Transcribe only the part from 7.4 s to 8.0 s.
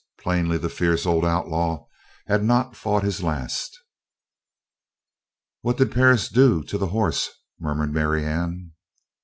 murmured